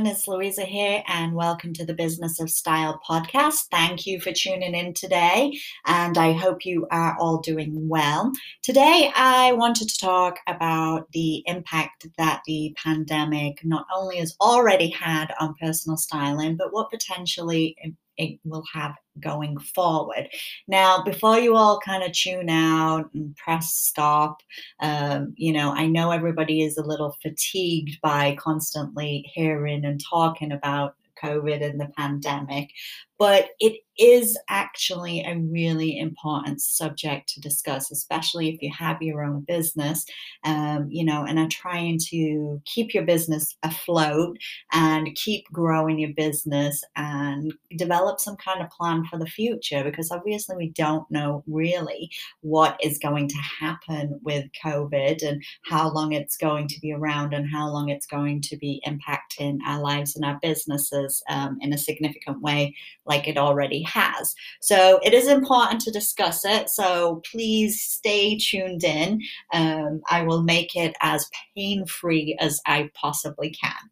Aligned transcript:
everyone. 0.00 0.16
It's 0.16 0.26
Louisa 0.28 0.62
here, 0.62 1.02
and 1.08 1.34
welcome 1.34 1.74
to 1.74 1.84
the 1.84 1.92
Business 1.92 2.40
of 2.40 2.48
Style 2.48 2.98
podcast. 3.06 3.66
Thank 3.70 4.06
you 4.06 4.18
for 4.18 4.32
tuning 4.32 4.74
in 4.74 4.94
today, 4.94 5.58
and 5.84 6.16
I 6.16 6.32
hope 6.32 6.64
you 6.64 6.86
are 6.90 7.18
all 7.20 7.38
doing 7.38 7.86
well. 7.86 8.32
Today, 8.62 9.12
I 9.14 9.52
wanted 9.52 9.90
to 9.90 9.98
talk 9.98 10.38
about 10.46 11.06
the 11.12 11.42
impact 11.44 12.06
that 12.16 12.40
the 12.46 12.74
pandemic 12.82 13.62
not 13.62 13.84
only 13.94 14.16
has 14.18 14.34
already 14.40 14.88
had 14.88 15.34
on 15.38 15.54
personal 15.60 15.98
styling, 15.98 16.56
but 16.56 16.72
what 16.72 16.90
potentially 16.90 17.76
it 18.20 18.38
will 18.44 18.64
have 18.72 18.94
going 19.18 19.58
forward. 19.58 20.28
Now, 20.68 21.02
before 21.02 21.38
you 21.38 21.56
all 21.56 21.80
kind 21.80 22.02
of 22.02 22.12
tune 22.12 22.50
out 22.50 23.10
and 23.14 23.34
press 23.36 23.74
stop, 23.74 24.42
um, 24.80 25.34
you 25.36 25.52
know, 25.52 25.72
I 25.72 25.86
know 25.86 26.10
everybody 26.10 26.62
is 26.62 26.76
a 26.76 26.84
little 26.84 27.16
fatigued 27.22 27.98
by 28.02 28.36
constantly 28.38 29.30
hearing 29.34 29.84
and 29.84 30.00
talking 30.08 30.52
about 30.52 30.94
COVID 31.22 31.64
and 31.64 31.80
the 31.80 31.90
pandemic, 31.96 32.70
but 33.20 33.50
it 33.60 33.82
is 33.98 34.36
actually 34.48 35.22
a 35.22 35.36
really 35.36 35.98
important 35.98 36.58
subject 36.58 37.28
to 37.28 37.40
discuss, 37.40 37.90
especially 37.90 38.48
if 38.48 38.62
you 38.62 38.72
have 38.72 39.02
your 39.02 39.22
own 39.22 39.44
business, 39.46 40.06
um, 40.44 40.88
you 40.90 41.04
know, 41.04 41.26
and 41.26 41.38
are 41.38 41.48
trying 41.48 41.98
to 42.08 42.62
keep 42.64 42.94
your 42.94 43.04
business 43.04 43.54
afloat 43.62 44.38
and 44.72 45.14
keep 45.16 45.44
growing 45.52 45.98
your 45.98 46.14
business 46.16 46.82
and 46.96 47.52
develop 47.76 48.20
some 48.20 48.36
kind 48.36 48.62
of 48.62 48.70
plan 48.70 49.04
for 49.04 49.18
the 49.18 49.26
future 49.26 49.84
because 49.84 50.10
obviously 50.10 50.56
we 50.56 50.70
don't 50.70 51.08
know 51.10 51.44
really 51.46 52.10
what 52.40 52.80
is 52.82 52.98
going 52.98 53.28
to 53.28 53.36
happen 53.36 54.18
with 54.22 54.46
COVID 54.64 55.22
and 55.22 55.44
how 55.66 55.92
long 55.92 56.12
it's 56.12 56.38
going 56.38 56.68
to 56.68 56.80
be 56.80 56.90
around 56.90 57.34
and 57.34 57.46
how 57.52 57.68
long 57.68 57.90
it's 57.90 58.06
going 58.06 58.40
to 58.40 58.56
be 58.56 58.82
impacting 58.86 59.58
our 59.66 59.80
lives 59.82 60.16
and 60.16 60.24
our 60.24 60.38
businesses 60.40 61.22
um, 61.28 61.58
in 61.60 61.74
a 61.74 61.78
significant 61.78 62.40
way 62.40 62.74
like 63.10 63.28
it 63.28 63.36
already 63.36 63.82
has. 63.82 64.34
So 64.62 65.00
it 65.02 65.12
is 65.12 65.28
important 65.28 65.82
to 65.82 65.90
discuss 65.90 66.44
it. 66.44 66.70
So 66.70 67.20
please 67.30 67.82
stay 67.82 68.38
tuned 68.38 68.84
in. 68.84 69.20
Um, 69.52 70.00
I 70.08 70.22
will 70.22 70.42
make 70.42 70.76
it 70.76 70.94
as 71.02 71.28
pain 71.54 71.84
free 71.84 72.36
as 72.40 72.60
I 72.66 72.90
possibly 72.94 73.50
can. 73.50 73.90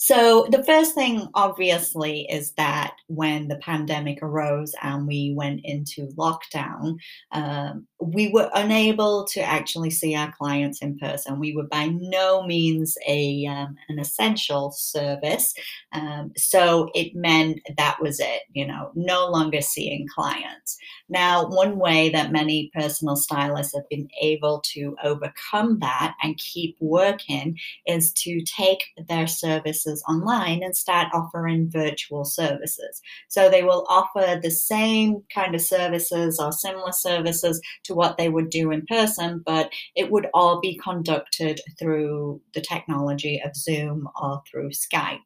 So, 0.00 0.46
the 0.52 0.62
first 0.62 0.94
thing, 0.94 1.26
obviously, 1.34 2.20
is 2.30 2.52
that 2.52 2.94
when 3.08 3.48
the 3.48 3.56
pandemic 3.56 4.22
arose 4.22 4.72
and 4.80 5.08
we 5.08 5.32
went 5.34 5.62
into 5.64 6.06
lockdown, 6.16 6.98
um, 7.32 7.84
we 8.00 8.28
were 8.28 8.48
unable 8.54 9.24
to 9.32 9.40
actually 9.40 9.90
see 9.90 10.14
our 10.14 10.32
clients 10.38 10.82
in 10.82 10.96
person. 11.00 11.40
We 11.40 11.56
were 11.56 11.64
by 11.64 11.86
no 11.88 12.44
means 12.46 12.96
a 13.08 13.44
um, 13.46 13.74
an 13.88 13.98
essential 13.98 14.70
service, 14.70 15.52
um, 15.92 16.30
so 16.36 16.90
it 16.94 17.16
meant 17.16 17.60
that 17.76 18.00
was 18.00 18.20
it. 18.20 18.42
You 18.52 18.68
know, 18.68 18.92
no 18.94 19.26
longer 19.26 19.60
seeing 19.60 20.06
clients. 20.14 20.78
Now, 21.08 21.48
one 21.48 21.76
way 21.76 22.08
that 22.10 22.30
many 22.30 22.70
personal 22.72 23.16
stylists 23.16 23.74
have 23.74 23.88
been 23.88 24.08
able 24.22 24.62
to 24.74 24.94
overcome 25.02 25.80
that 25.80 26.14
and 26.22 26.38
keep 26.38 26.76
working 26.78 27.58
is 27.84 28.12
to 28.12 28.40
take 28.42 28.84
their 29.08 29.26
services 29.26 29.87
services 29.88 30.02
online 30.08 30.62
and 30.62 30.76
start 30.76 31.08
offering 31.12 31.70
virtual 31.70 32.24
services. 32.24 33.00
So 33.28 33.48
they 33.48 33.62
will 33.62 33.86
offer 33.88 34.38
the 34.40 34.50
same 34.50 35.22
kind 35.34 35.54
of 35.54 35.60
services 35.60 36.38
or 36.38 36.52
similar 36.52 36.92
services 36.92 37.60
to 37.84 37.94
what 37.94 38.16
they 38.18 38.28
would 38.28 38.50
do 38.50 38.70
in 38.70 38.84
person, 38.86 39.42
but 39.44 39.72
it 39.94 40.10
would 40.10 40.26
all 40.34 40.60
be 40.60 40.78
conducted 40.82 41.60
through 41.78 42.40
the 42.54 42.60
technology 42.60 43.40
of 43.44 43.56
Zoom 43.56 44.08
or 44.20 44.42
through 44.50 44.70
Skype. 44.70 45.18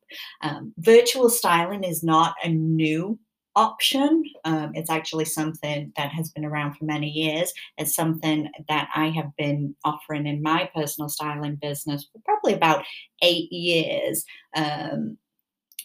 Um, 0.42 0.72
virtual 0.78 1.28
styling 1.28 1.84
is 1.84 2.02
not 2.02 2.34
a 2.42 2.48
new 2.48 3.18
option. 3.56 4.24
Um, 4.44 4.72
it's 4.74 4.90
actually 4.90 5.24
something 5.24 5.92
that 5.96 6.10
has 6.12 6.30
been 6.30 6.44
around 6.44 6.76
for 6.76 6.84
many 6.84 7.08
years. 7.08 7.52
It's 7.78 7.94
something 7.94 8.50
that 8.68 8.88
I 8.94 9.08
have 9.10 9.34
been 9.36 9.74
offering 9.84 10.26
in 10.26 10.42
my 10.42 10.70
personal 10.74 11.08
styling 11.08 11.56
business 11.56 12.08
for 12.12 12.20
probably 12.24 12.54
about 12.54 12.84
eight 13.22 13.52
years. 13.52 14.24
Um, 14.56 15.18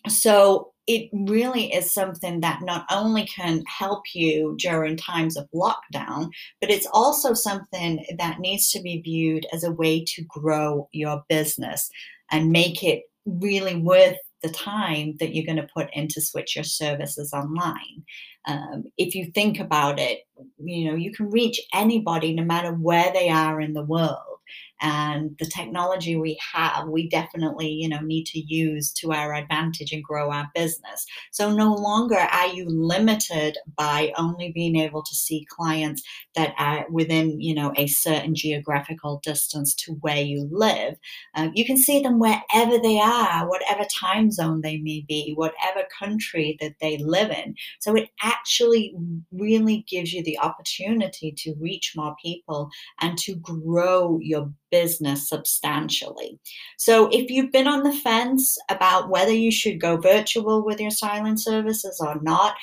so 0.07 0.73
it 0.87 1.09
really 1.11 1.73
is 1.73 1.93
something 1.93 2.39
that 2.39 2.61
not 2.61 2.85
only 2.89 3.25
can 3.25 3.61
help 3.67 4.03
you 4.15 4.55
during 4.57 4.95
times 4.95 5.35
of 5.35 5.49
lockdown, 5.53 6.29
but 6.61 6.69
it's 6.69 6.87
also 6.93 7.33
something 7.33 8.05
that 8.17 8.39
needs 8.39 8.69
to 8.71 8.81
be 8.81 9.01
viewed 9.01 9.45
as 9.51 9.65
a 9.65 9.71
way 9.71 10.03
to 10.05 10.23
grow 10.23 10.87
your 10.93 11.23
business 11.27 11.89
and 12.31 12.51
make 12.51 12.83
it 12.83 13.03
really 13.25 13.75
worth 13.75 14.15
the 14.41 14.49
time 14.49 15.15
that 15.19 15.33
you're 15.33 15.45
going 15.45 15.57
to 15.57 15.73
put 15.73 15.89
into 15.93 16.21
switch 16.21 16.55
your 16.55 16.63
services 16.63 17.33
online. 17.33 18.03
Um, 18.45 18.85
if 18.97 19.15
you 19.15 19.31
think 19.31 19.59
about 19.59 19.99
it, 19.99 20.27
you 20.57 20.89
know, 20.89 20.95
you 20.95 21.11
can 21.11 21.29
reach 21.29 21.59
anybody 21.73 22.33
no 22.33 22.43
matter 22.43 22.71
where 22.71 23.11
they 23.13 23.29
are 23.29 23.59
in 23.59 23.73
the 23.73 23.83
world 23.83 24.36
and 24.81 25.35
the 25.39 25.45
technology 25.45 26.15
we 26.15 26.39
have 26.53 26.87
we 26.87 27.09
definitely 27.09 27.69
you 27.69 27.89
know 27.89 27.99
need 27.99 28.25
to 28.25 28.39
use 28.39 28.91
to 28.91 29.11
our 29.11 29.33
advantage 29.33 29.91
and 29.91 30.03
grow 30.03 30.31
our 30.31 30.49
business. 30.53 31.05
So 31.31 31.51
no 31.53 31.73
longer 31.73 32.17
are 32.17 32.47
you 32.47 32.65
limited 32.69 33.57
by 33.75 34.13
only 34.17 34.51
being 34.51 34.75
able 34.75 35.03
to 35.03 35.15
see 35.15 35.45
clients 35.49 36.01
that 36.35 36.53
are 36.57 36.85
within 36.89 37.39
you 37.41 37.55
know 37.55 37.73
a 37.75 37.87
certain 37.87 38.35
geographical 38.35 39.21
distance 39.23 39.73
to 39.75 39.93
where 40.01 40.21
you 40.21 40.47
live. 40.51 40.95
Uh, 41.35 41.49
you 41.53 41.65
can 41.65 41.77
see 41.77 42.01
them 42.01 42.19
wherever 42.19 42.77
they 42.79 42.99
are 42.99 43.47
whatever 43.47 43.85
time 43.99 44.31
zone 44.31 44.61
they 44.61 44.77
may 44.77 45.03
be 45.07 45.33
whatever 45.35 45.87
country 45.97 46.57
that 46.59 46.75
they 46.81 46.97
live 46.97 47.31
in. 47.31 47.55
So 47.79 47.95
it 47.95 48.09
actually 48.21 48.93
really 49.31 49.85
gives 49.89 50.13
you 50.13 50.23
the 50.23 50.39
opportunity 50.39 51.33
to 51.37 51.55
reach 51.59 51.93
more 51.95 52.15
people 52.21 52.69
and 53.01 53.17
to 53.19 53.35
grow 53.35 54.19
your 54.21 54.51
business 54.71 55.29
substantially. 55.29 56.39
So, 56.77 57.07
if 57.11 57.29
you've 57.29 57.51
been 57.51 57.67
on 57.67 57.83
the 57.83 57.93
fence 57.93 58.57
about 58.69 59.09
whether 59.09 59.31
you 59.31 59.51
should 59.51 59.79
go 59.79 59.97
virtual 59.97 60.65
with 60.65 60.79
your 60.79 60.91
silent 60.91 61.41
services 61.41 61.99
or 61.99 62.19
not, 62.21 62.55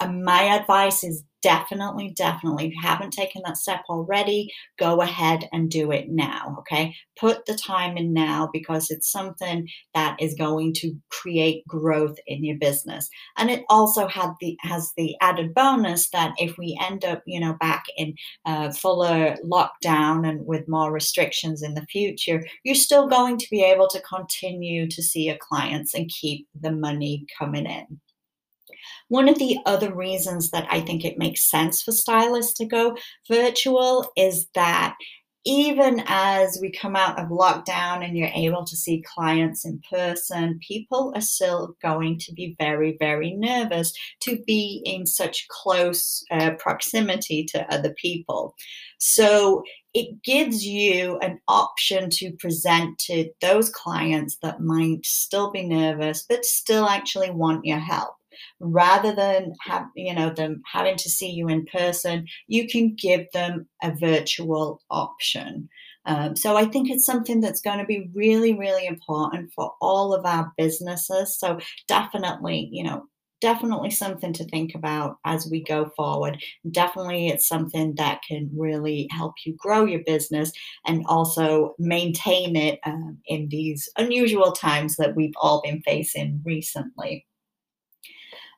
uh, 0.00 0.08
my 0.08 0.42
advice 0.44 1.04
is 1.04 1.24
definitely, 1.42 2.12
definitely, 2.16 2.66
if 2.66 2.72
you 2.74 2.80
haven't 2.80 3.12
taken 3.12 3.42
that 3.44 3.56
step 3.56 3.82
already, 3.88 4.50
go 4.78 5.00
ahead 5.00 5.48
and 5.52 5.70
do 5.70 5.90
it 5.92 6.08
now. 6.08 6.56
Okay. 6.60 6.94
Put 7.18 7.44
the 7.46 7.54
time 7.54 7.96
in 7.96 8.12
now 8.12 8.48
because 8.52 8.90
it's 8.90 9.10
something 9.10 9.68
that 9.94 10.16
is 10.20 10.34
going 10.34 10.72
to 10.74 10.94
create 11.10 11.66
growth 11.66 12.16
in 12.26 12.44
your 12.44 12.56
business. 12.58 13.08
And 13.36 13.50
it 13.50 13.64
also 13.68 14.06
had 14.06 14.30
the 14.40 14.56
has 14.60 14.92
the 14.96 15.14
added 15.20 15.54
bonus 15.54 16.10
that 16.10 16.32
if 16.38 16.56
we 16.58 16.78
end 16.82 17.04
up, 17.04 17.22
you 17.26 17.40
know, 17.40 17.54
back 17.60 17.84
in 17.96 18.14
uh, 18.46 18.72
fuller 18.72 19.36
lockdown 19.44 20.28
and 20.28 20.46
with 20.46 20.68
more 20.68 20.92
restrictions 20.92 21.62
in 21.62 21.74
the 21.74 21.86
future, 21.86 22.44
you're 22.64 22.74
still 22.74 23.08
going 23.08 23.38
to 23.38 23.46
be 23.50 23.62
able 23.62 23.88
to 23.88 24.00
continue 24.02 24.88
to 24.88 25.02
see 25.02 25.22
your 25.22 25.38
clients 25.40 25.94
and 25.94 26.08
keep 26.08 26.46
the 26.60 26.72
money 26.72 27.26
coming 27.38 27.66
in. 27.66 28.00
One 29.08 29.28
of 29.28 29.38
the 29.38 29.58
other 29.66 29.94
reasons 29.94 30.50
that 30.50 30.66
I 30.70 30.80
think 30.80 31.04
it 31.04 31.18
makes 31.18 31.50
sense 31.50 31.82
for 31.82 31.92
stylists 31.92 32.54
to 32.54 32.64
go 32.64 32.96
virtual 33.28 34.10
is 34.16 34.46
that 34.54 34.96
even 35.44 36.02
as 36.06 36.58
we 36.60 36.70
come 36.70 36.94
out 36.94 37.18
of 37.18 37.28
lockdown 37.28 38.04
and 38.04 38.16
you're 38.16 38.28
able 38.28 38.64
to 38.64 38.76
see 38.76 39.02
clients 39.02 39.64
in 39.64 39.80
person, 39.90 40.60
people 40.66 41.12
are 41.16 41.20
still 41.20 41.76
going 41.82 42.16
to 42.20 42.32
be 42.32 42.54
very, 42.60 42.96
very 43.00 43.32
nervous 43.32 43.92
to 44.20 44.38
be 44.46 44.82
in 44.84 45.04
such 45.04 45.48
close 45.48 46.24
uh, 46.30 46.52
proximity 46.58 47.44
to 47.44 47.74
other 47.74 47.92
people. 47.94 48.54
So 48.98 49.64
it 49.94 50.22
gives 50.22 50.64
you 50.64 51.18
an 51.18 51.40
option 51.48 52.08
to 52.10 52.32
present 52.38 52.98
to 53.00 53.28
those 53.40 53.68
clients 53.68 54.38
that 54.42 54.60
might 54.60 55.04
still 55.04 55.50
be 55.50 55.66
nervous, 55.66 56.24
but 56.28 56.44
still 56.44 56.86
actually 56.86 57.30
want 57.30 57.64
your 57.64 57.80
help 57.80 58.14
rather 58.60 59.14
than 59.14 59.52
have 59.60 59.86
you 59.96 60.14
know 60.14 60.30
them 60.30 60.62
having 60.70 60.96
to 60.96 61.10
see 61.10 61.30
you 61.30 61.48
in 61.48 61.64
person 61.66 62.26
you 62.46 62.68
can 62.68 62.94
give 62.94 63.26
them 63.32 63.66
a 63.82 63.94
virtual 63.94 64.80
option 64.90 65.68
um, 66.06 66.36
so 66.36 66.56
i 66.56 66.64
think 66.64 66.90
it's 66.90 67.06
something 67.06 67.40
that's 67.40 67.60
going 67.60 67.78
to 67.78 67.84
be 67.84 68.10
really 68.14 68.54
really 68.54 68.86
important 68.86 69.50
for 69.54 69.72
all 69.80 70.14
of 70.14 70.24
our 70.26 70.52
businesses 70.56 71.38
so 71.38 71.58
definitely 71.88 72.68
you 72.72 72.84
know 72.84 73.04
definitely 73.42 73.90
something 73.90 74.32
to 74.32 74.44
think 74.44 74.74
about 74.74 75.16
as 75.26 75.48
we 75.50 75.62
go 75.62 75.90
forward. 75.96 76.40
Definitely, 76.70 77.26
it's 77.28 77.48
something 77.48 77.94
that 77.96 78.20
can 78.26 78.48
really 78.56 79.08
help 79.10 79.34
you 79.44 79.54
grow 79.58 79.84
your 79.84 80.00
business 80.06 80.52
and 80.86 81.04
also 81.06 81.74
maintain 81.78 82.56
it 82.56 82.78
um, 82.86 83.18
in 83.26 83.48
these 83.50 83.90
unusual 83.98 84.52
times 84.52 84.96
that 84.96 85.16
we've 85.16 85.34
all 85.36 85.60
been 85.60 85.82
facing 85.82 86.40
recently. 86.44 87.26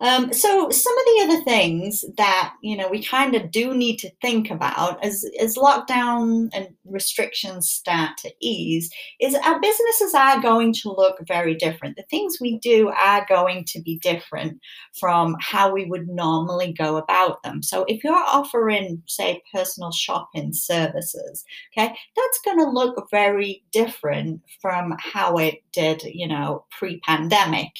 Um, 0.01 0.33
so 0.33 0.71
some 0.71 0.99
of 0.99 1.05
the 1.05 1.25
other 1.25 1.45
things 1.45 2.05
that 2.17 2.55
you 2.63 2.77
know 2.77 2.89
we 2.89 3.03
kind 3.03 3.35
of 3.35 3.51
do 3.51 3.75
need 3.75 3.99
to 3.99 4.11
think 4.21 4.51
about 4.51 5.03
as 5.05 5.25
as 5.41 5.57
lockdown 5.57 6.49
and 6.53 6.69
restrictions 6.85 7.71
start 7.71 8.17
to 8.19 8.31
ease 8.41 8.91
is 9.21 9.35
our 9.35 9.61
businesses 9.61 10.15
are 10.15 10.41
going 10.41 10.73
to 10.75 10.91
look 10.91 11.19
very 11.27 11.55
different. 11.55 11.97
The 11.97 12.05
things 12.11 12.39
we 12.41 12.59
do 12.59 12.89
are 12.89 13.27
going 13.29 13.65
to 13.69 13.81
be 13.81 13.99
different 13.99 14.61
from 14.95 15.37
how 15.41 15.73
we 15.73 15.85
would 15.85 16.09
normally 16.09 16.73
go 16.73 16.97
about 16.97 17.43
them. 17.43 17.63
So 17.63 17.85
if 17.89 18.05
you're 18.05 18.15
offering, 18.15 19.03
say, 19.07 19.43
personal 19.53 19.93
shopping 19.93 20.53
services, 20.53 21.45
okay, 21.77 21.95
that's 22.17 22.41
going 22.45 22.59
to 22.59 22.71
look 22.71 23.09
very 23.11 23.63
different 23.73 24.41
from 24.61 24.95
how 24.99 25.37
it 25.39 25.63
did, 25.73 26.03
you 26.05 26.29
know, 26.29 26.65
pre-pandemic. 26.71 27.73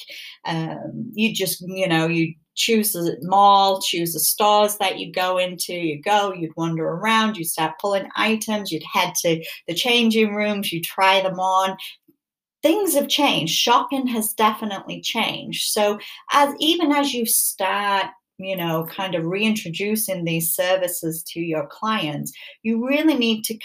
Um, 0.45 1.11
you 1.13 1.33
just, 1.33 1.61
you 1.61 1.87
know, 1.87 2.04
you 2.07 2.33
choose 2.55 2.93
the 2.93 3.17
mall, 3.21 3.81
choose 3.81 4.13
the 4.13 4.19
stores 4.19 4.77
that 4.77 4.97
you 4.97 5.11
go 5.11 5.37
into. 5.37 5.73
You 5.73 6.01
go, 6.01 6.33
you'd 6.33 6.55
wander 6.55 6.87
around, 6.87 7.37
you 7.37 7.43
start 7.43 7.79
pulling 7.79 8.09
items, 8.15 8.71
you'd 8.71 8.83
head 8.91 9.13
to 9.21 9.43
the 9.67 9.73
changing 9.73 10.33
rooms, 10.33 10.71
you 10.71 10.81
try 10.81 11.21
them 11.21 11.39
on. 11.39 11.77
Things 12.63 12.95
have 12.95 13.09
changed. 13.09 13.53
Shopping 13.53 14.07
has 14.07 14.33
definitely 14.33 15.01
changed. 15.01 15.71
So 15.71 15.99
as 16.31 16.53
even 16.59 16.91
as 16.91 17.13
you 17.13 17.25
start 17.25 18.07
you 18.37 18.55
know, 18.55 18.85
kind 18.91 19.15
of 19.15 19.23
reintroducing 19.23 20.25
these 20.25 20.53
services 20.53 21.23
to 21.23 21.39
your 21.39 21.67
clients, 21.67 22.33
you 22.63 22.85
really 22.85 23.15
need 23.15 23.43
to 23.45 23.57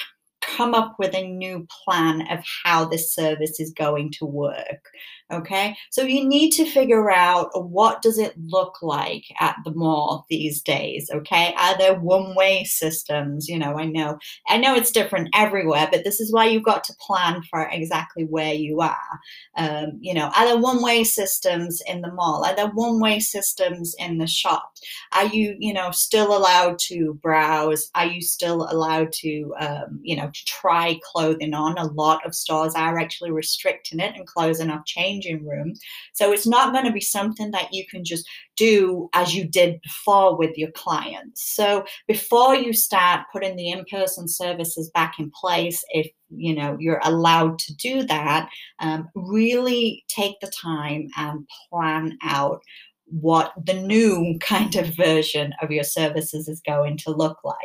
come 0.43 0.75
up 0.75 0.97
with 0.99 1.15
a 1.15 1.27
new 1.27 1.67
plan 1.85 2.27
of 2.29 2.39
how 2.65 2.85
this 2.85 3.15
service 3.15 3.61
is 3.61 3.73
going 3.73 4.11
to 4.13 4.25
work 4.25 4.89
okay? 5.33 5.77
So 5.91 6.03
you 6.03 6.27
need 6.27 6.51
to 6.53 6.65
figure 6.65 7.11
out 7.11 7.51
what 7.71 8.03
does 8.03 8.19
it 8.19 8.35
look 8.47 8.83
like 8.83 9.25
at 9.41 9.57
the 9.65 9.73
mall 9.73 10.27
these 10.29 10.63
days 10.63 11.11
okay? 11.13 11.55
Are 11.59 11.77
there 11.79 11.99
one 11.99 12.35
way 12.35 12.65
systems? 12.65 13.49
You 13.49 13.59
know 13.59 13.79
i 13.79 13.85
know 13.85 14.19
i 14.49 14.57
know 14.57 14.75
it's 14.75 14.91
different 14.91 15.29
everywhere 15.35 15.89
but 15.91 16.05
this 16.05 16.21
is 16.21 16.33
why 16.33 16.47
you've 16.47 16.65
got 16.65 16.85
to 16.85 16.95
plan 17.07 17.43
for 17.51 17.69
exactly 17.71 18.25
where 18.25 18.55
you 18.55 18.81
are. 18.81 19.21
Um, 19.57 19.99
you 20.01 20.15
know 20.15 20.31
are 20.37 20.45
there 20.47 20.59
one 20.59 20.83
way 20.83 21.05
systems 21.05 21.83
in 21.87 22.01
the 22.01 22.13
mall? 22.13 22.45
Are 22.45 22.55
there 22.55 22.71
one 22.71 23.01
way 23.01 23.21
systems 23.21 23.95
in 23.99 24.19
the 24.19 24.27
shop? 24.27 24.73
Are 25.13 25.27
you 25.27 25.57
you 25.59 25.73
know 25.73 25.91
still 25.91 26.37
allowed 26.37 26.79
to 26.91 27.15
browse? 27.23 27.91
Are 27.95 28.07
you 28.07 28.21
still 28.21 28.67
allowed 28.71 29.13
to 29.13 29.55
um, 29.61 30.01
you 30.03 30.17
know 30.17 30.31
try 30.35 30.99
clothing 31.13 31.55
on? 31.55 31.79
A 31.79 31.87
lot 31.93 32.25
of 32.27 32.35
stores 32.35 32.75
are 32.75 32.99
actually 32.99 33.31
restricting 33.31 34.01
it 34.01 34.15
and 34.17 34.27
closing 34.27 34.71
off 34.71 34.85
change 34.85 35.20
changing 35.21 35.47
room. 35.47 35.75
So 36.15 36.33
it's 36.33 36.47
not 36.47 36.73
going 36.73 36.85
to 36.85 36.93
be 36.93 37.01
something 37.01 37.51
that 37.53 37.73
you 37.73 37.85
can 37.87 38.05
just 38.05 38.29
do 38.57 39.09
as 39.15 39.35
you 39.35 39.45
did 39.45 39.81
before 39.83 40.37
with 40.37 40.57
your 40.57 40.71
clients. 40.73 41.55
So 41.55 41.85
before 42.07 42.55
you 42.55 42.73
start 42.73 43.27
putting 43.33 43.57
the 43.57 43.71
in-person 43.71 44.29
services 44.29 44.91
back 44.95 45.19
in 45.19 45.31
place, 45.31 45.83
if 45.91 46.11
you 46.29 46.55
know 46.55 46.77
you're 46.79 47.01
allowed 47.03 47.59
to 47.61 47.75
do 47.77 48.03
that, 48.05 48.49
um, 48.79 49.09
really 49.15 50.05
take 50.09 50.39
the 50.41 50.51
time 50.63 51.09
and 51.17 51.47
plan 51.71 52.19
out 52.23 52.61
what 53.07 53.53
the 53.67 53.75
new 53.75 54.39
kind 54.41 54.77
of 54.77 54.95
version 54.97 55.53
of 55.63 55.71
your 55.71 55.85
services 55.85 56.49
is 56.49 56.61
going 56.61 56.97
to 56.99 57.11
look 57.11 57.39
like. 57.45 57.57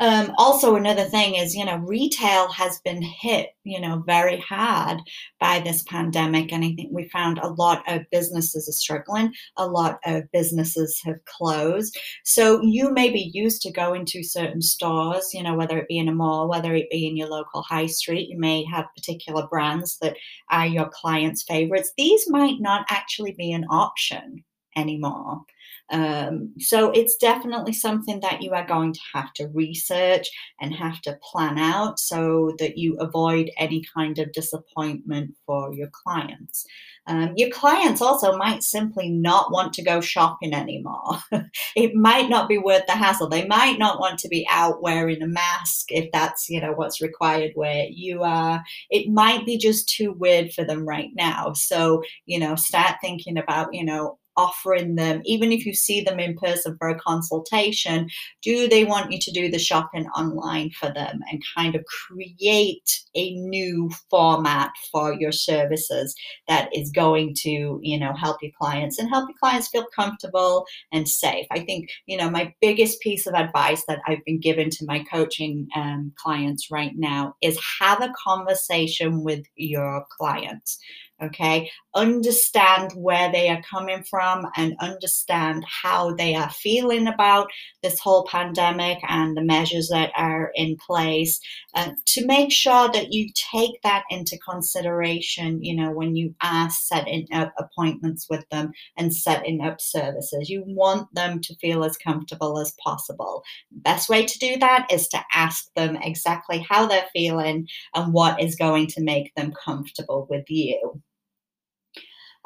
Um, 0.00 0.32
also, 0.38 0.74
another 0.74 1.04
thing 1.04 1.36
is, 1.36 1.54
you 1.54 1.64
know, 1.64 1.76
retail 1.76 2.48
has 2.48 2.80
been 2.80 3.00
hit, 3.00 3.50
you 3.62 3.80
know, 3.80 4.02
very 4.04 4.38
hard 4.40 4.98
by 5.38 5.60
this 5.60 5.84
pandemic. 5.84 6.52
And 6.52 6.64
I 6.64 6.74
think 6.74 6.88
we 6.90 7.08
found 7.10 7.38
a 7.38 7.48
lot 7.48 7.84
of 7.86 8.02
businesses 8.10 8.68
are 8.68 8.72
struggling, 8.72 9.32
a 9.56 9.66
lot 9.66 10.00
of 10.04 10.24
businesses 10.32 11.00
have 11.04 11.24
closed. 11.26 11.96
So 12.24 12.60
you 12.62 12.92
may 12.92 13.10
be 13.10 13.30
used 13.32 13.62
to 13.62 13.72
going 13.72 14.04
to 14.06 14.24
certain 14.24 14.62
stores, 14.62 15.30
you 15.32 15.44
know, 15.44 15.54
whether 15.54 15.78
it 15.78 15.88
be 15.88 15.98
in 15.98 16.08
a 16.08 16.14
mall, 16.14 16.48
whether 16.48 16.74
it 16.74 16.90
be 16.90 17.06
in 17.06 17.16
your 17.16 17.28
local 17.28 17.62
high 17.62 17.86
street, 17.86 18.28
you 18.28 18.38
may 18.38 18.64
have 18.64 18.86
particular 18.96 19.46
brands 19.46 19.98
that 19.98 20.16
are 20.50 20.66
your 20.66 20.88
clients' 20.88 21.44
favorites. 21.44 21.92
These 21.96 22.28
might 22.28 22.60
not 22.60 22.84
actually 22.90 23.32
be 23.38 23.52
an 23.52 23.64
option 23.70 24.42
anymore. 24.76 25.42
Um, 25.90 26.54
so 26.58 26.90
it's 26.90 27.16
definitely 27.16 27.72
something 27.72 28.20
that 28.20 28.42
you 28.42 28.52
are 28.52 28.66
going 28.66 28.92
to 28.94 29.00
have 29.12 29.32
to 29.34 29.48
research 29.48 30.28
and 30.60 30.74
have 30.74 31.00
to 31.02 31.18
plan 31.30 31.58
out 31.58 31.98
so 31.98 32.52
that 32.58 32.78
you 32.78 32.96
avoid 32.98 33.50
any 33.58 33.84
kind 33.94 34.18
of 34.18 34.32
disappointment 34.32 35.34
for 35.46 35.74
your 35.74 35.90
clients. 35.92 36.64
Um, 37.06 37.34
your 37.36 37.50
clients 37.50 38.00
also 38.00 38.36
might 38.38 38.62
simply 38.62 39.10
not 39.10 39.52
want 39.52 39.74
to 39.74 39.82
go 39.82 40.00
shopping 40.00 40.54
anymore. 40.54 41.18
it 41.76 41.94
might 41.94 42.30
not 42.30 42.48
be 42.48 42.56
worth 42.56 42.86
the 42.86 42.92
hassle. 42.92 43.28
They 43.28 43.46
might 43.46 43.78
not 43.78 44.00
want 44.00 44.18
to 44.20 44.28
be 44.28 44.46
out 44.50 44.82
wearing 44.82 45.20
a 45.22 45.26
mask 45.26 45.86
if 45.90 46.10
that's 46.12 46.48
you 46.48 46.62
know 46.62 46.72
what's 46.72 47.02
required 47.02 47.52
where 47.56 47.86
you 47.90 48.22
are. 48.22 48.62
It 48.88 49.10
might 49.10 49.44
be 49.44 49.58
just 49.58 49.88
too 49.88 50.12
weird 50.12 50.52
for 50.52 50.64
them 50.64 50.88
right 50.88 51.10
now. 51.14 51.52
So 51.52 52.02
you 52.24 52.38
know, 52.38 52.54
start 52.54 52.96
thinking 53.02 53.36
about 53.36 53.74
you 53.74 53.84
know 53.84 54.18
offering 54.36 54.96
them, 54.96 55.22
even 55.24 55.52
if 55.52 55.64
you 55.64 55.74
see 55.74 56.00
them 56.00 56.18
in 56.18 56.36
person 56.36 56.76
for 56.78 56.88
a 56.88 56.98
consultation, 56.98 58.08
do 58.42 58.68
they 58.68 58.84
want 58.84 59.12
you 59.12 59.18
to 59.18 59.30
do 59.32 59.50
the 59.50 59.58
shopping 59.58 60.06
online 60.08 60.70
for 60.70 60.92
them 60.92 61.20
and 61.30 61.42
kind 61.56 61.74
of 61.74 61.84
create 61.84 63.00
a 63.14 63.34
new 63.34 63.90
format 64.10 64.70
for 64.90 65.14
your 65.14 65.32
services 65.32 66.14
that 66.48 66.68
is 66.74 66.90
going 66.90 67.34
to, 67.34 67.78
you 67.82 67.98
know, 67.98 68.14
help 68.14 68.42
your 68.42 68.52
clients 68.60 68.98
and 68.98 69.08
help 69.08 69.28
your 69.28 69.38
clients 69.38 69.68
feel 69.68 69.86
comfortable 69.94 70.64
and 70.92 71.08
safe. 71.08 71.46
I 71.50 71.60
think, 71.60 71.88
you 72.06 72.16
know, 72.16 72.30
my 72.30 72.52
biggest 72.60 73.00
piece 73.00 73.26
of 73.26 73.34
advice 73.34 73.84
that 73.88 74.00
I've 74.06 74.24
been 74.24 74.40
given 74.40 74.70
to 74.70 74.86
my 74.86 75.04
coaching 75.04 75.68
um, 75.76 76.12
clients 76.16 76.70
right 76.70 76.92
now 76.96 77.34
is 77.42 77.58
have 77.80 78.02
a 78.02 78.12
conversation 78.24 79.22
with 79.22 79.44
your 79.56 80.04
clients 80.18 80.78
okay? 81.22 81.70
Understand 81.94 82.92
where 82.92 83.30
they 83.30 83.48
are 83.48 83.62
coming 83.68 84.02
from 84.04 84.46
and 84.56 84.76
understand 84.80 85.64
how 85.66 86.14
they 86.14 86.34
are 86.34 86.50
feeling 86.50 87.06
about 87.06 87.48
this 87.82 87.98
whole 88.00 88.26
pandemic 88.26 88.98
and 89.08 89.36
the 89.36 89.42
measures 89.42 89.88
that 89.88 90.10
are 90.16 90.50
in 90.54 90.76
place 90.76 91.40
uh, 91.74 91.90
to 92.06 92.26
make 92.26 92.50
sure 92.50 92.90
that 92.92 93.12
you 93.12 93.28
take 93.52 93.80
that 93.82 94.04
into 94.10 94.38
consideration 94.38 95.62
you 95.62 95.74
know 95.74 95.90
when 95.90 96.16
you 96.16 96.34
are 96.42 96.70
setting 96.70 97.26
up 97.32 97.52
appointments 97.58 98.26
with 98.28 98.44
them 98.50 98.72
and 98.96 99.14
setting 99.14 99.60
up 99.60 99.80
services. 99.80 100.50
You 100.50 100.64
want 100.66 101.12
them 101.14 101.40
to 101.40 101.54
feel 101.56 101.84
as 101.84 101.96
comfortable 101.96 102.58
as 102.58 102.74
possible. 102.82 103.42
Best 103.70 104.08
way 104.08 104.24
to 104.26 104.38
do 104.38 104.56
that 104.58 104.86
is 104.90 105.08
to 105.08 105.20
ask 105.34 105.72
them 105.74 105.96
exactly 105.96 106.64
how 106.68 106.86
they're 106.86 107.06
feeling 107.12 107.68
and 107.94 108.12
what 108.12 108.40
is 108.40 108.56
going 108.56 108.88
to 108.88 109.02
make 109.02 109.34
them 109.34 109.52
comfortable 109.64 110.26
with 110.30 110.44
you 110.48 111.02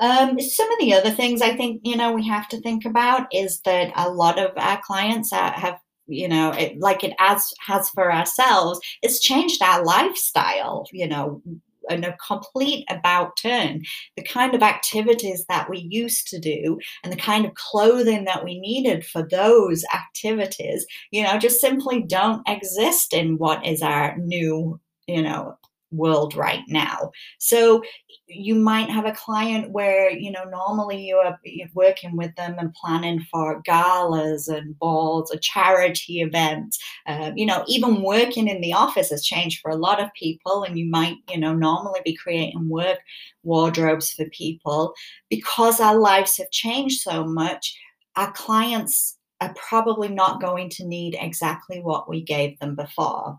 um, 0.00 0.38
some 0.40 0.70
of 0.70 0.78
the 0.78 0.94
other 0.94 1.10
things 1.10 1.42
I 1.42 1.56
think 1.56 1.80
you 1.84 1.96
know 1.96 2.12
we 2.12 2.26
have 2.26 2.48
to 2.48 2.60
think 2.60 2.84
about 2.84 3.26
is 3.32 3.60
that 3.64 3.92
a 3.96 4.10
lot 4.10 4.38
of 4.38 4.52
our 4.56 4.80
clients 4.82 5.32
have 5.32 5.78
you 6.06 6.28
know 6.28 6.52
it, 6.52 6.78
like 6.78 7.04
it 7.04 7.14
as 7.18 7.52
has 7.66 7.90
for 7.90 8.12
ourselves 8.12 8.80
it's 9.02 9.20
changed 9.20 9.62
our 9.62 9.84
lifestyle 9.84 10.86
you 10.92 11.06
know 11.06 11.42
in 11.90 12.04
a 12.04 12.16
complete 12.16 12.84
about 12.90 13.36
turn. 13.36 13.82
The 14.16 14.22
kind 14.22 14.54
of 14.54 14.62
activities 14.62 15.44
that 15.48 15.68
we 15.68 15.86
used 15.90 16.28
to 16.28 16.38
do 16.38 16.78
and 17.02 17.12
the 17.12 17.16
kind 17.16 17.44
of 17.44 17.54
clothing 17.54 18.24
that 18.24 18.44
we 18.44 18.58
needed 18.60 19.04
for 19.04 19.26
those 19.28 19.84
activities, 19.94 20.86
you 21.10 21.22
know, 21.22 21.38
just 21.38 21.60
simply 21.60 22.02
don't 22.02 22.46
exist 22.48 23.12
in 23.14 23.38
what 23.38 23.64
is 23.66 23.82
our 23.82 24.16
new, 24.18 24.80
you 25.06 25.22
know, 25.22 25.57
world 25.90 26.34
right 26.34 26.64
now. 26.68 27.10
So 27.38 27.82
you 28.26 28.54
might 28.54 28.90
have 28.90 29.06
a 29.06 29.12
client 29.12 29.70
where 29.70 30.10
you 30.10 30.30
know 30.30 30.44
normally 30.44 31.00
you 31.06 31.16
are 31.16 31.38
you're 31.44 31.68
working 31.74 32.16
with 32.16 32.34
them 32.36 32.56
and 32.58 32.74
planning 32.74 33.20
for 33.30 33.62
galas 33.64 34.48
and 34.48 34.78
balls 34.78 35.30
or 35.32 35.38
charity 35.38 36.20
events 36.20 36.78
um, 37.06 37.36
you 37.36 37.46
know 37.46 37.64
even 37.66 38.02
working 38.02 38.48
in 38.48 38.60
the 38.60 38.72
office 38.72 39.10
has 39.10 39.24
changed 39.24 39.60
for 39.60 39.70
a 39.70 39.76
lot 39.76 40.00
of 40.00 40.12
people 40.14 40.62
and 40.62 40.78
you 40.78 40.88
might 40.90 41.16
you 41.30 41.38
know 41.38 41.54
normally 41.54 42.00
be 42.04 42.14
creating 42.14 42.68
work 42.68 42.98
wardrobes 43.42 44.12
for 44.12 44.26
people 44.26 44.92
because 45.30 45.80
our 45.80 45.98
lives 45.98 46.36
have 46.36 46.50
changed 46.50 47.00
so 47.00 47.24
much 47.24 47.74
our 48.16 48.32
clients 48.32 49.16
are 49.40 49.54
probably 49.54 50.08
not 50.08 50.40
going 50.40 50.68
to 50.68 50.84
need 50.84 51.16
exactly 51.18 51.80
what 51.80 52.08
we 52.08 52.22
gave 52.22 52.58
them 52.58 52.74
before 52.74 53.38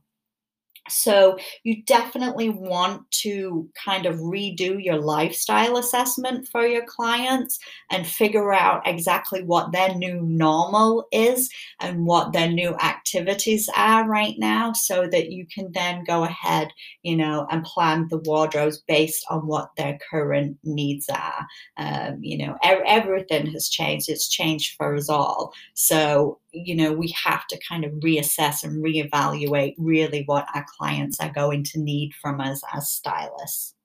So, 0.90 1.38
you 1.64 1.84
definitely 1.84 2.50
want 2.50 3.10
to 3.24 3.70
kind 3.84 4.06
of 4.06 4.16
redo 4.18 4.84
your 4.84 4.98
lifestyle 4.98 5.78
assessment 5.78 6.48
for 6.52 6.66
your 6.66 6.86
clients 6.86 7.60
and 7.90 8.06
figure 8.06 8.54
out 8.54 8.88
exactly 8.88 9.44
what 9.44 9.72
their 9.72 9.96
new 9.96 10.22
normal 10.22 11.08
is 11.12 11.50
and 11.80 12.06
what 12.06 12.34
their 12.34 12.50
new 12.50 12.76
activities 12.76 13.70
are 13.76 14.08
right 14.08 14.36
now 14.38 14.74
so 14.74 15.08
that 15.08 15.32
you 15.32 15.46
can 15.54 15.72
then 15.74 16.04
go 16.04 16.24
ahead, 16.24 16.70
you 17.04 17.16
know, 17.16 17.48
and 17.52 17.64
plan 17.64 18.08
the 18.10 18.18
wardrobes 18.20 18.80
based 18.88 19.26
on 19.30 19.46
what 19.48 19.70
their 19.78 19.98
current 20.10 20.58
needs 20.64 21.10
are. 21.10 21.46
Um, 21.78 22.20
you 22.22 22.38
know, 22.38 22.58
everything 22.64 23.48
has 23.48 23.70
changed, 23.70 24.10
it's 24.10 24.30
changed 24.30 24.76
for 24.78 24.96
us 24.96 25.10
all. 25.10 25.54
So, 25.74 26.40
you 26.52 26.76
know, 26.76 26.92
we 26.94 27.14
have 27.24 27.46
to 27.48 27.60
kind 27.68 27.84
of 27.86 27.92
reassess 27.94 28.64
and 28.64 28.84
reevaluate 28.84 29.76
really 29.78 30.24
what 30.26 30.48
our 30.56 30.66
clients 30.80 31.20
are 31.20 31.32
going 31.32 31.64
to 31.64 31.80
need 31.80 32.14
from 32.22 32.40
us 32.40 32.62
as 32.74 32.90
stylists. 32.90 33.76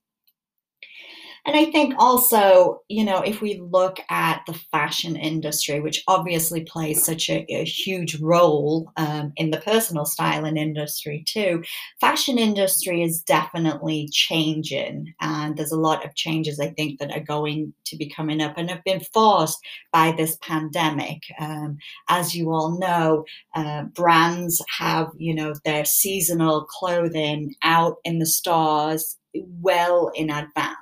And 1.47 1.57
I 1.57 1.67
think 1.67 1.95
also, 1.99 2.81
you 2.89 3.05
know, 3.05 3.21
if 3.21 3.43
we 3.43 3.61
look 3.61 3.99
at 4.09 4.43
the 4.47 4.55
fashion 4.73 5.15
industry, 5.15 5.81
which 5.81 6.03
obviously 6.09 6.65
plays 6.65 7.05
such 7.05 7.29
a, 7.29 7.45
a 7.53 7.65
huge 7.65 8.19
role 8.21 8.91
um, 8.97 9.33
in 9.37 9.51
the 9.51 9.61
personal 9.61 10.07
styling 10.07 10.57
industry 10.57 11.23
too, 11.29 11.63
fashion 12.01 12.39
industry 12.39 13.03
is 13.03 13.21
definitely 13.21 14.09
changing, 14.11 15.13
and 15.21 15.57
there's 15.57 15.73
a 15.73 15.81
lot 15.81 16.05
of 16.05 16.15
changes 16.15 16.59
I 16.59 16.69
think 16.71 16.99
that 16.99 17.15
are 17.15 17.21
going 17.21 17.75
to 17.87 17.97
be 17.97 18.09
coming 18.09 18.41
up 18.41 18.57
and 18.57 18.71
have 18.71 18.85
been 18.85 19.01
forced 19.01 19.59
by 19.93 20.13
this 20.13 20.39
pandemic. 20.41 21.23
Um, 21.39 21.77
as 22.09 22.35
you 22.35 22.53
all 22.53 22.79
know, 22.79 23.25
uh, 23.55 23.83
brands 23.95 24.65
have, 24.79 25.09
you 25.19 25.35
know, 25.35 25.53
their 25.65 25.85
seasonal 25.85 26.65
clothing 26.65 27.55
out 27.63 27.97
in 28.05 28.19
the 28.19 28.27
stores 28.27 29.19
well 29.61 30.11
in 30.15 30.31
advance 30.31 30.74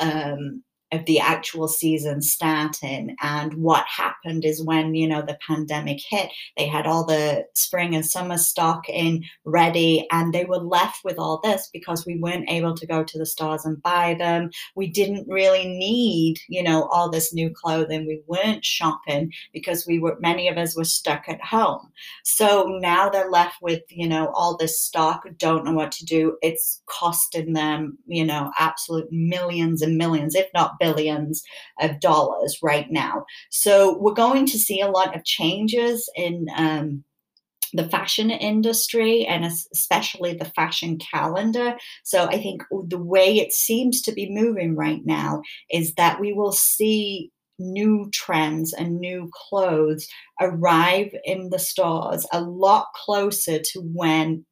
um, 0.00 0.62
of 0.92 1.04
the 1.06 1.18
actual 1.18 1.68
season 1.68 2.20
starting. 2.22 3.16
And 3.22 3.54
what 3.54 3.84
happened 3.86 4.44
is 4.44 4.62
when, 4.62 4.94
you 4.94 5.08
know, 5.08 5.22
the 5.22 5.38
pandemic 5.46 6.00
hit, 6.06 6.30
they 6.56 6.66
had 6.66 6.86
all 6.86 7.04
the 7.04 7.46
spring 7.54 7.94
and 7.94 8.04
summer 8.04 8.36
stock 8.36 8.88
in 8.88 9.24
ready 9.44 10.06
and 10.12 10.32
they 10.32 10.44
were 10.44 10.58
left 10.58 11.00
with 11.04 11.18
all 11.18 11.40
this 11.42 11.70
because 11.72 12.04
we 12.06 12.18
weren't 12.18 12.50
able 12.50 12.74
to 12.74 12.86
go 12.86 13.02
to 13.02 13.18
the 13.18 13.26
stores 13.26 13.64
and 13.64 13.82
buy 13.82 14.14
them. 14.14 14.50
We 14.76 14.88
didn't 14.88 15.28
really 15.28 15.66
need, 15.66 16.38
you 16.48 16.62
know, 16.62 16.88
all 16.92 17.10
this 17.10 17.32
new 17.32 17.50
clothing. 17.50 18.06
We 18.06 18.20
weren't 18.26 18.64
shopping 18.64 19.32
because 19.52 19.86
we 19.86 19.98
were, 19.98 20.18
many 20.20 20.48
of 20.48 20.58
us 20.58 20.76
were 20.76 20.84
stuck 20.84 21.28
at 21.28 21.42
home. 21.42 21.90
So 22.24 22.64
now 22.80 23.08
they're 23.08 23.30
left 23.30 23.56
with, 23.62 23.82
you 23.88 24.08
know, 24.08 24.30
all 24.34 24.56
this 24.56 24.78
stock, 24.80 25.24
don't 25.38 25.64
know 25.64 25.72
what 25.72 25.92
to 25.92 26.04
do. 26.04 26.36
It's 26.42 26.82
costing 26.86 27.54
them, 27.54 27.98
you 28.06 28.24
know, 28.24 28.52
absolute 28.58 29.10
millions 29.10 29.80
and 29.80 29.96
millions, 29.96 30.34
if 30.34 30.48
not 30.54 30.78
billions 30.82 31.42
of 31.80 32.00
dollars 32.00 32.58
right 32.62 32.90
now. 32.90 33.24
So 33.50 33.98
we're 33.98 34.14
going 34.26 34.46
to 34.46 34.58
see 34.58 34.80
a 34.80 34.90
lot 34.90 35.16
of 35.16 35.24
changes 35.24 36.10
in. 36.16 36.46
Um, 36.56 37.04
the 37.74 37.88
fashion 37.88 38.30
industry 38.30 39.24
and 39.24 39.46
especially 39.46 40.34
the 40.34 40.52
fashion 40.54 40.98
calendar. 40.98 41.74
So 42.04 42.26
I 42.26 42.36
think 42.36 42.62
the 42.70 42.98
way 42.98 43.38
it 43.38 43.52
seems 43.52 44.02
to 44.02 44.12
be 44.12 44.30
moving 44.30 44.76
right 44.76 45.00
now 45.06 45.40
is 45.70 45.94
that 45.94 46.20
we 46.20 46.34
will 46.34 46.52
see 46.52 47.32
new 47.58 48.10
trends 48.12 48.72
and 48.72 49.00
new 49.00 49.30
clothes 49.32 50.06
arrive 50.40 51.14
in 51.24 51.50
the 51.50 51.58
stores 51.58 52.26
a 52.32 52.40
lot 52.40 52.88
closer 52.94 53.58
to 53.58 53.80
when 53.80 54.44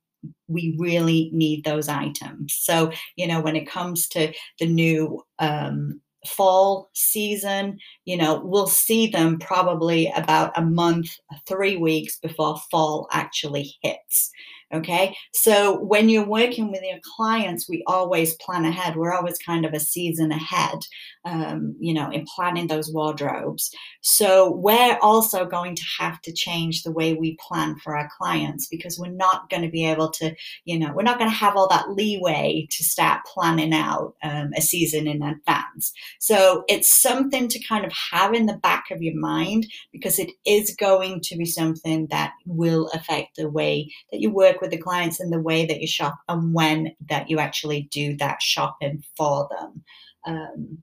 we 0.48 0.76
really 0.78 1.30
need 1.32 1.64
those 1.64 1.88
items. 1.88 2.54
So, 2.58 2.92
you 3.16 3.26
know, 3.26 3.40
when 3.40 3.56
it 3.56 3.68
comes 3.68 4.06
to 4.08 4.32
the 4.58 4.66
new 4.66 5.22
um, 5.38 6.00
fall 6.26 6.90
season, 6.94 7.78
you 8.04 8.16
know, 8.16 8.40
we'll 8.44 8.66
see 8.66 9.06
them 9.06 9.38
probably 9.38 10.12
about 10.14 10.56
a 10.56 10.62
month, 10.62 11.10
three 11.46 11.76
weeks 11.76 12.18
before 12.18 12.60
fall 12.70 13.08
actually 13.12 13.74
hits. 13.82 14.30
Okay. 14.72 15.16
So 15.32 15.80
when 15.80 16.08
you're 16.08 16.24
working 16.26 16.70
with 16.70 16.82
your 16.82 17.00
clients, 17.16 17.68
we 17.68 17.82
always 17.88 18.34
plan 18.36 18.64
ahead. 18.64 18.94
We're 18.94 19.12
always 19.12 19.36
kind 19.38 19.64
of 19.64 19.72
a 19.72 19.80
season 19.80 20.30
ahead, 20.30 20.78
um, 21.24 21.74
you 21.80 21.92
know, 21.92 22.08
in 22.10 22.24
planning 22.36 22.68
those 22.68 22.92
wardrobes. 22.92 23.74
So 24.00 24.52
we're 24.52 24.96
also 25.02 25.44
going 25.44 25.74
to 25.74 25.82
have 25.98 26.20
to 26.22 26.32
change 26.32 26.84
the 26.84 26.92
way 26.92 27.14
we 27.14 27.36
plan 27.48 27.78
for 27.82 27.96
our 27.96 28.08
clients 28.16 28.68
because 28.68 28.96
we're 28.96 29.10
not 29.10 29.50
going 29.50 29.62
to 29.62 29.68
be 29.68 29.84
able 29.84 30.08
to, 30.12 30.36
you 30.64 30.78
know, 30.78 30.92
we're 30.94 31.02
not 31.02 31.18
going 31.18 31.30
to 31.30 31.36
have 31.36 31.56
all 31.56 31.68
that 31.68 31.90
leeway 31.90 32.68
to 32.70 32.84
start 32.84 33.22
planning 33.26 33.74
out 33.74 34.14
um, 34.22 34.50
a 34.56 34.60
season 34.60 35.08
in 35.08 35.20
advance. 35.22 35.92
So 36.20 36.62
it's 36.68 36.88
something 36.88 37.48
to 37.48 37.58
kind 37.64 37.84
of 37.84 37.92
have 38.12 38.34
in 38.34 38.46
the 38.46 38.58
back 38.58 38.84
of 38.92 39.02
your 39.02 39.18
mind 39.18 39.66
because 39.92 40.20
it 40.20 40.30
is 40.46 40.76
going 40.78 41.22
to 41.22 41.36
be 41.36 41.44
something 41.44 42.06
that 42.10 42.34
will 42.46 42.88
affect 42.94 43.34
the 43.36 43.50
way 43.50 43.92
that 44.12 44.20
you 44.20 44.30
work 44.30 44.59
with 44.60 44.70
the 44.70 44.78
clients 44.78 45.20
and 45.20 45.32
the 45.32 45.40
way 45.40 45.66
that 45.66 45.80
you 45.80 45.86
shop 45.86 46.18
and 46.28 46.54
when 46.54 46.94
that 47.08 47.30
you 47.30 47.38
actually 47.38 47.88
do 47.92 48.16
that 48.16 48.42
shopping 48.42 49.02
for 49.16 49.48
them. 49.50 49.84
Um, 50.26 50.82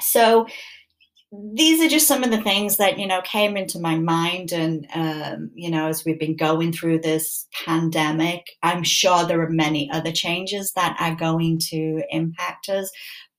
so 0.00 0.46
these 1.52 1.80
are 1.80 1.88
just 1.88 2.06
some 2.06 2.22
of 2.22 2.30
the 2.30 2.40
things 2.42 2.76
that 2.76 2.98
you 2.98 3.06
know 3.06 3.20
came 3.22 3.56
into 3.56 3.78
my 3.78 3.96
mind 3.96 4.52
and 4.52 4.86
um, 4.94 5.50
you 5.54 5.70
know 5.70 5.88
as 5.88 6.04
we've 6.04 6.18
been 6.18 6.36
going 6.36 6.72
through 6.72 6.98
this 7.00 7.46
pandemic 7.64 8.44
i'm 8.62 8.82
sure 8.82 9.24
there 9.24 9.40
are 9.40 9.50
many 9.50 9.90
other 9.90 10.12
changes 10.12 10.72
that 10.72 10.96
are 11.00 11.14
going 11.14 11.58
to 11.58 12.02
impact 12.10 12.68
us 12.68 12.90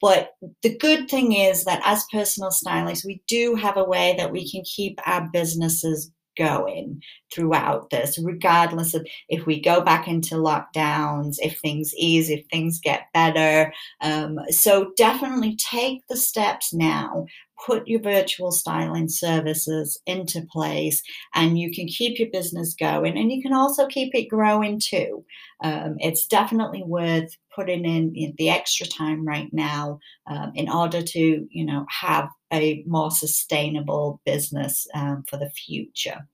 but 0.01 0.31
the 0.61 0.75
good 0.77 1.09
thing 1.09 1.33
is 1.33 1.63
that 1.65 1.81
as 1.85 2.05
personal 2.11 2.51
stylists 2.51 3.05
we 3.05 3.21
do 3.27 3.55
have 3.55 3.77
a 3.77 3.83
way 3.83 4.15
that 4.17 4.31
we 4.31 4.49
can 4.49 4.63
keep 4.63 4.99
our 5.05 5.29
businesses 5.31 6.11
going 6.37 7.01
throughout 7.33 7.89
this, 7.89 8.19
regardless 8.23 8.93
of 8.93 9.05
if 9.29 9.45
we 9.45 9.59
go 9.61 9.81
back 9.81 10.07
into 10.07 10.35
lockdowns, 10.35 11.37
if 11.39 11.59
things 11.59 11.93
ease, 11.95 12.29
if 12.29 12.45
things 12.47 12.79
get 12.79 13.07
better. 13.13 13.73
Um, 14.01 14.39
so 14.49 14.91
definitely 14.97 15.57
take 15.57 16.01
the 16.07 16.17
steps 16.17 16.73
now. 16.73 17.25
Put 17.65 17.87
your 17.87 18.01
virtual 18.01 18.51
styling 18.51 19.07
services 19.07 19.99
into 20.05 20.45
place, 20.51 21.01
and 21.33 21.57
you 21.57 21.71
can 21.71 21.87
keep 21.87 22.19
your 22.19 22.29
business 22.29 22.75
going, 22.75 23.17
and 23.17 23.31
you 23.31 23.41
can 23.41 23.53
also 23.53 23.87
keep 23.87 24.13
it 24.13 24.27
growing 24.27 24.79
too. 24.79 25.23
Um, 25.63 25.95
it's 25.99 26.27
definitely 26.27 26.83
worth 26.83 27.35
putting 27.55 27.85
in, 27.85 28.13
in, 28.15 28.33
the 28.37 28.49
extra 28.49 28.85
time 28.85 29.25
right 29.25 29.49
now 29.53 29.99
um, 30.27 30.51
in 30.55 30.69
order 30.69 31.01
to, 31.01 31.47
you 31.49 31.65
know, 31.65 31.85
have 31.89 32.29
a 32.53 32.83
more 32.87 33.11
sustainable 33.11 34.21
business 34.25 34.87
um, 34.93 35.23
for 35.29 35.37
the 35.37 35.49
future. 35.49 36.27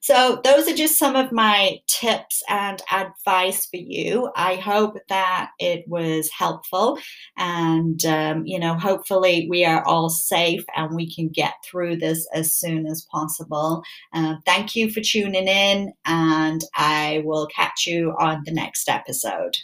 So, 0.00 0.38
those 0.44 0.68
are 0.68 0.74
just 0.74 0.98
some 0.98 1.16
of 1.16 1.32
my 1.32 1.78
tips 1.86 2.42
and 2.50 2.82
advice 2.92 3.64
for 3.64 3.78
you. 3.78 4.30
I 4.36 4.56
hope 4.56 4.98
that 5.08 5.52
it 5.58 5.84
was 5.88 6.28
helpful, 6.30 6.98
and 7.38 8.04
um, 8.04 8.44
you 8.44 8.58
know, 8.58 8.74
hopefully, 8.74 9.46
we 9.48 9.64
are 9.64 9.82
all 9.86 10.10
safe 10.10 10.62
and 10.76 10.94
we 10.94 11.10
can 11.10 11.28
get 11.28 11.54
through 11.64 11.96
this 11.96 12.28
as 12.34 12.54
soon 12.54 12.86
as 12.86 13.06
possible. 13.10 13.82
Uh, 14.12 14.34
thank 14.44 14.76
you 14.76 14.90
for 14.90 15.00
tuning 15.00 15.48
in, 15.48 15.94
and 16.04 16.62
I 16.74 17.22
will 17.24 17.46
catch 17.46 17.86
you 17.86 18.14
on 18.18 18.42
the 18.44 18.52
next 18.52 18.90
episode. 18.90 19.56